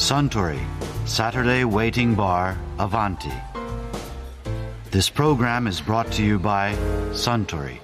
[0.00, 0.58] Suntory
[1.04, 3.30] Saturday Waiting Bar Avanti.
[4.90, 6.74] This program is brought to you by
[7.12, 7.80] Suntory.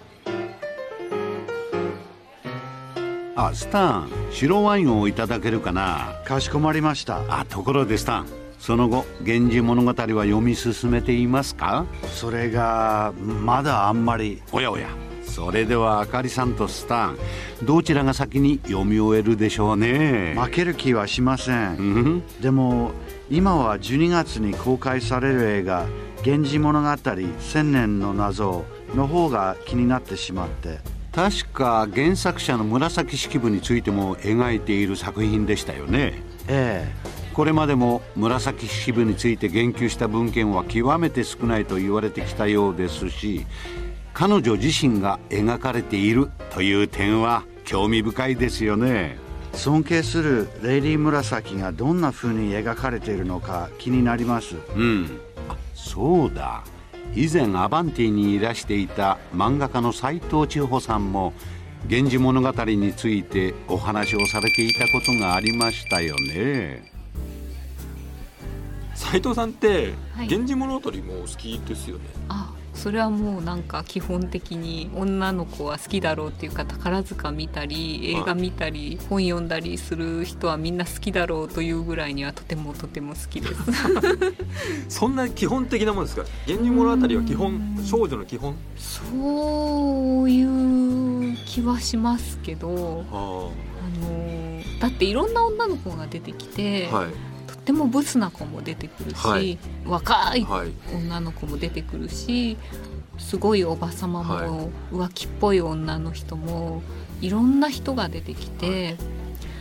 [3.37, 7.21] あスタン白ワインをいただけるかなかしこまりました。
[7.29, 8.27] あところでスタン
[8.59, 14.89] その後「源氏物語」は読み進めていますかそれがまだあんまりおやおや
[15.27, 17.19] それではあかりさんとスタン
[17.63, 20.35] どちらが先に読み終えるでしょうね。
[20.39, 21.77] 負ける気はしません。
[21.77, 22.23] うん。
[22.41, 22.93] でも
[23.29, 25.87] 今は12月に公開される映画
[26.25, 26.89] 「源氏物語
[27.41, 30.79] 千年の謎」の方が気になってしまって。
[31.13, 36.23] 確か原作者の紫式部についても描いている作品でしたよね。
[36.47, 36.93] え。
[37.37, 43.45] これまでも紫式部について言及した文献は極めて少ないと言われてきたようですし
[44.19, 49.19] 彼女自身が描かれているという点は興味深いですよね。
[49.23, 54.57] え尊敬するレイリー・紫がどんな風に描かれているのか気になります。
[54.75, 55.21] うん。
[55.51, 56.65] あそうだ。
[57.15, 61.35] 以前アバンティにいらしていた漫画家の斎藤千穂さんも
[61.87, 66.91] 「源氏物語」についてお話をされていたことがありましたよね。
[68.95, 83.55] 斉藤さんってはい「源氏物語」も好きですよね、あそれはもうなんか基本的に女の子は好きだろうっていうか宝塚見たり映画見たり本読んだりする人はみんな好きだろうというぐらいにはとてもとても好きです。
[84.89, 88.55] そんな基本的なもんですか「源氏物語」は基本少女の基本？
[88.77, 97.36] そういう気はしますけどああのだっていろんな女の子が出てきて、はい
[97.67, 99.59] てもブスな子も出てくるし、はい。
[99.85, 102.57] 若いはい女の子も出てくるし
[103.19, 106.83] すごいおばさまも、は浮気っぽい女の人も
[107.21, 108.97] いろんな人が出てきて、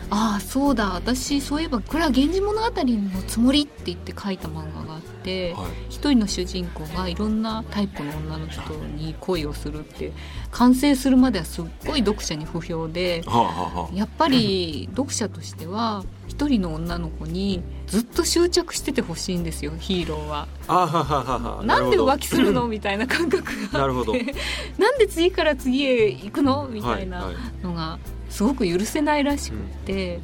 [0.10, 0.92] ああそうだ。
[0.94, 5.54] 私そういえばこれは「源氏物語」のつもりって言って書いた漫画があって。
[5.54, 5.66] はい。
[5.90, 8.62] 一人の主人公がいろんなタイプの女の人
[8.96, 10.12] に恋をするって
[10.52, 20.48] 完成するまではすっごい読者に不評ではあはあはやっぱり 読者としては一人の女の子にずっと執着しててほしいんですよヒーローは。
[20.68, 21.64] ああはははは。
[21.64, 24.14] なんで浮気気するのみたいな感覚が なるほど。
[24.78, 27.64] なんで次から次へ行くのみたいなはいはい。
[27.64, 27.98] のが
[28.36, 30.20] すごく許せないらしくって、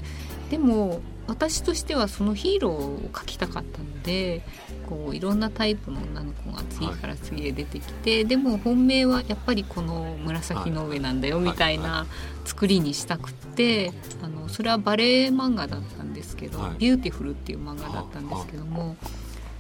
[0.50, 4.42] でも私としてはそのヒーローを描きたかったので
[4.90, 12.06] こういろんなタイプの女の子が次から次へ出てきて、でも本命はやっぱりこの紫の上なんだよはいみたいな
[12.44, 16.76] 作りにしたくってあのそれはバレエ漫画だったんですけど「はい。
[16.80, 18.98] ビューティフル」っていう漫画だったんですけども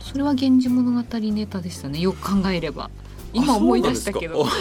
[0.02, 2.02] それは「源氏物語」ネタでしたね。
[2.02, 2.90] よく考えれば。
[3.34, 4.46] 今思い出したけど。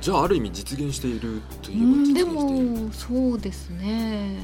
[0.00, 2.26] じゃあある意味実現しているとういえば実現んでしている。
[2.86, 4.36] もそうですね。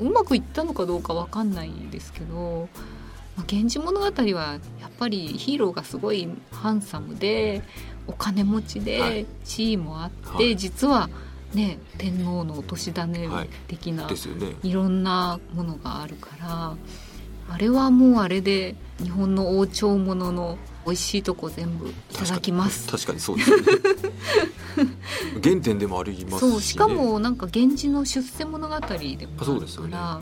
[0.00, 2.68] うまくいったのかどうかわかんないですけど
[3.36, 4.04] 「まあ、源氏物語」
[4.36, 7.62] はやっぱりヒーローがすごいハンサムで
[8.06, 9.26] お金持ちはでい。
[9.44, 10.56] 地位もあって、はい。
[10.56, 11.08] 実は
[11.54, 13.48] ね天皇のお年種はい。
[13.68, 14.56] 的な、ですよね。
[14.62, 16.76] いろんなものがあるから
[17.48, 22.88] あれはもうあれで日本の王朝ものの美味しいとこ全部いただきます。
[22.88, 23.64] 確かにそうですよね。
[25.42, 29.90] 原点でもありますし、ね、そうしかもなんか源氏の出世物語でもあるあそうですよね。
[29.90, 30.20] から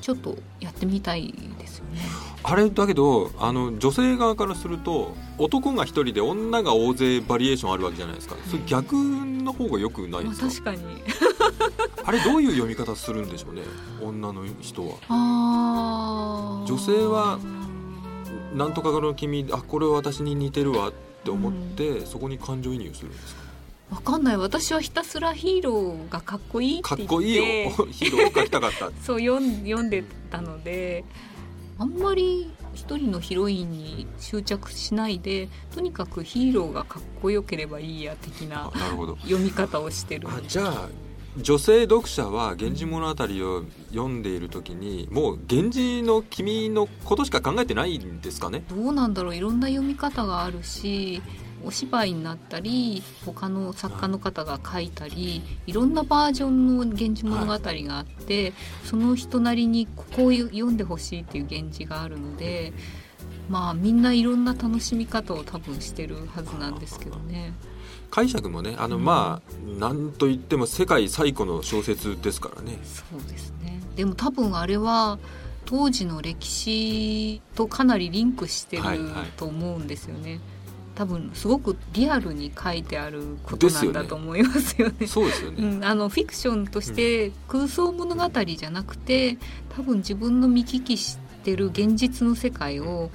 [0.00, 2.00] ちょっとやってみたいですよね。
[2.42, 8.36] あれだけどあの女性側からすると男が一人で女が大勢バリエーションあるわけじゃないですか。
[8.48, 11.02] それ逆の方がよくないまあ、ですか、確かに。
[12.04, 13.62] あれどういう読み方するんでしょうね。
[14.02, 14.94] 女の人は。
[15.08, 16.66] あー。
[16.66, 17.38] 女性は
[18.54, 20.92] なんとかの君あこれは私に似てるわっ
[21.24, 23.44] て思って、そこに感情移入するんですか？
[23.96, 24.36] わかんない。
[24.36, 27.44] 私はひたすらヒーローがかっこいいかっこいいよ。
[27.90, 28.90] ヒーローを描きたかった。
[29.04, 31.04] そう読ん読んでたので
[31.78, 38.70] あんまり一人のヒロインに執着しないでとにかくヒーローがかっこよければいいや的な
[39.22, 40.88] 読み方をしてるあじゃあ
[41.36, 48.64] 女性読者は「源氏物語」を読んでいる時にもう源氏の君のことしか考えてないんですかね？
[48.70, 51.20] どうなんだろういろんな読み方があるし
[51.64, 58.52] お芝居になったり他の作家の方が書いたりいろんなバージョンの「源氏物語」があって、
[58.84, 62.72] その人なりにここを読んでほしいっていう源氏があるので
[63.48, 67.54] まあみんないろんな楽しみ方を多分してるはずなんですけどね。
[68.10, 72.78] 解釈もねあの、まあなんといっても世界最古の小説ですからね。
[72.84, 73.80] そうですね。
[73.96, 75.18] でも多分あれは
[75.66, 79.30] 当時の歴史とかなりリンクしてるはいはい。
[79.36, 80.40] と思うんですよね。
[80.94, 85.06] 多分すごくリアルに書いてあることなんだと思いますよね。
[85.06, 89.38] そうですよね、うん、あのフィクションとして空想物語じゃなくて
[89.76, 93.10] 多分自分の見聞きしてる現実の世界を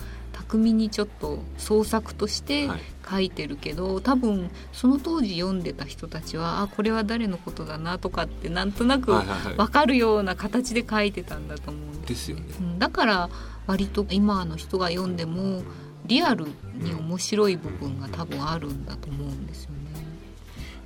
[0.50, 2.68] 巧みにちょっと創作として
[3.10, 12.44] 書いてるけど、はい、多分その当時読んでた人たちはあこれは誰のことだなとかってなんとなく分かるような形で書いてたんだと思うんですよね。
[12.80, 13.30] だから
[13.68, 15.62] 割と今の人が読んでも
[16.06, 19.78] リアルに面白い部分が多分あるんだと思うんですよね。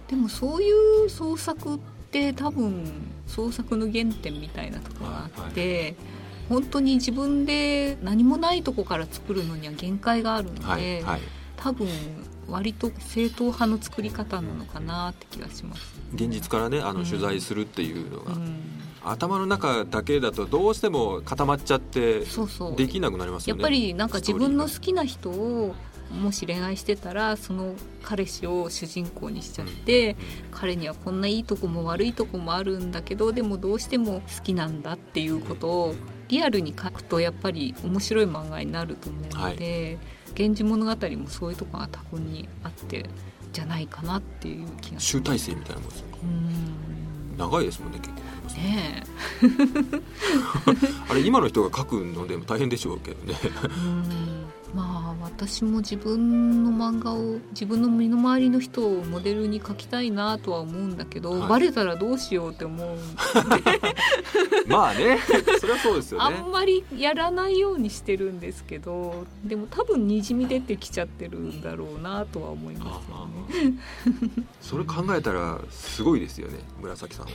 [0.10, 1.80] でもそういう創作っ
[2.12, 2.84] て多分
[3.26, 5.62] 創作の原点みたいなところがあって。
[5.62, 5.96] はいはい
[6.50, 11.22] 本当に自分で何もないとこから作るのには限界があるので、はいはい、
[11.58, 11.88] 多分
[12.48, 15.94] 割と正統派の作り方なのかなって気がします。
[16.14, 18.60] 現実からねあの取材するっていうのが、うん、
[19.04, 22.24] 頭の中だけだとどうしても固まっちゃって
[22.76, 23.62] できなくなりますよね。
[23.62, 25.74] やっぱりなんか自分の好きな人を
[26.12, 27.74] もし恋愛してたらその
[28.04, 30.18] 彼氏を主人公にしちゃって、うん、
[30.52, 35.96] 彼にはこんないいとこも悪いとこもあるんだけどでもどうしても好きなんだっていうことを
[36.34, 39.56] リアルに書くとやっぱり面白い漫画になると思うので、はい、
[40.36, 43.08] 源氏物語もそういうとこが多分にあって
[43.52, 46.18] じゃないかなっていう気が集大成みたいなもんですか
[47.38, 48.24] 長いですもんね結構
[48.60, 49.04] ね
[51.08, 53.36] あれ今の人が書くのでも大変でしょうけどね。
[54.74, 62.98] まあ私も自分の漫画を自分の身の回りの人をモデルに描きたいなとは思うんだけど、はい、バレたらどうしようって思う
[64.68, 65.20] まあね
[65.60, 66.36] それはそうですよね。
[66.38, 73.74] あんまりやらないようにしてるんですけどでも多分にじみ出てきちゃってるんだろうなとは思いますよね。
[74.62, 77.32] それ考えたらすごいですよね紫さんは。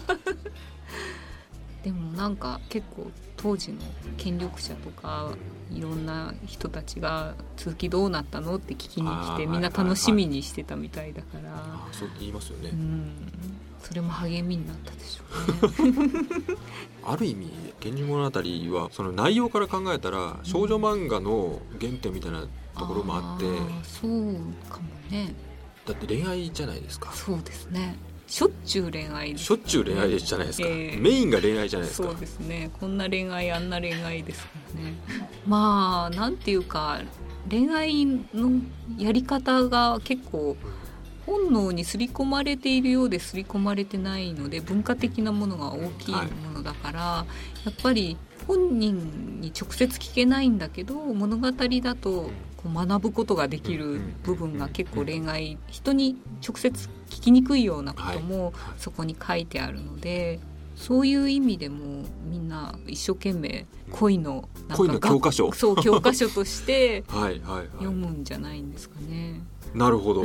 [1.84, 3.10] でもなんか結構
[3.44, 3.78] 当時の
[4.16, 5.28] 権力者とか
[5.70, 13.30] いろんな人たちが続きどうなったのって聞きに来てみんな楽しみにしてたみたいだから、あそう言いますよね、うん、
[13.82, 15.24] それも励みになったでしょ
[15.82, 16.26] うね。
[17.04, 17.50] ある意味
[17.84, 22.46] 「源氏物語」はその内容から考えたら少女漫画の原点みたいな
[22.78, 25.34] ところもあって、うん、そうかもね。
[25.84, 27.12] だって恋愛じゃないですか。
[27.12, 32.08] そうですねしょっちゅう恋愛、ね、しょっちゅう恋愛じゃないですか、えー、メインが恋愛じゃないですか。
[32.08, 32.70] そうですね。
[32.80, 34.94] こんな恋愛あんな恋愛ですからね。
[35.46, 37.00] まあなんていうか
[37.50, 38.62] 恋愛の
[38.98, 40.56] やり方が結構
[41.26, 46.22] 本能に刷り込まれているようで刷り込まれてないので文化的なものが大きいも
[46.54, 47.26] のだから、は
[47.64, 48.16] い、やっぱり
[48.46, 52.30] 本人に直接聞けないんだけど物語だと
[52.68, 56.16] 学ぶことができる部分が結構恋愛人に
[56.46, 60.40] 直接聞きにくいようなこともそこに書いてあるので。
[60.76, 65.52] そういう意味でもみんな一生懸命恋の恋の教科書。
[65.52, 67.04] そう教科書として
[67.78, 69.40] 読むんじゃないんですかね。
[69.72, 70.24] なるほど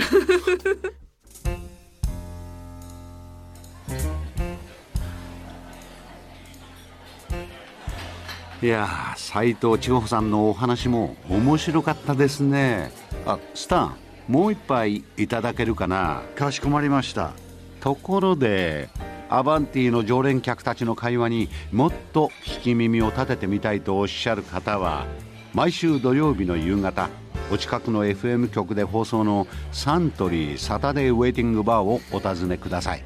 [8.61, 12.91] いや斉藤千穂さんのお話も面白かったですね。
[13.25, 13.95] あスタン
[14.27, 16.23] もう一杯いただけるかな？
[16.35, 17.31] かしこまりました。
[17.79, 18.89] ところで
[19.29, 25.05] アバンティの常連客たちの会話にもっと聞き耳を立ててみたいとおっしゃる方は
[25.53, 27.09] 毎週土曜日の夕方
[27.49, 33.05] お近くの FM 局で放送のサントリーサタデーウェイティングバーをお尋ねください。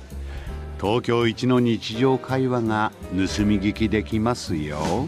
[0.81, 5.07] 東京一の日常会話が盗み聞きできますよ